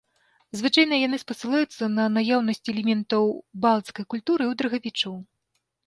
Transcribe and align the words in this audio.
Звычайна 0.61 0.95
яны 1.07 1.19
спасылаюцца 1.23 1.91
на 1.99 2.07
наяўнасць 2.17 2.69
элементаў 2.75 3.23
балцкай 3.67 4.05
культуры 4.15 4.43
ў 4.51 4.61
дрыгавічоў. 4.61 5.15